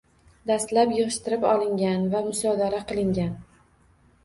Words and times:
Dastlab 0.51 0.93
yig‘ishtirib 0.99 1.45
olingan 1.51 2.09
va 2.15 2.23
musodara 2.31 2.83
qilingan 2.95 3.39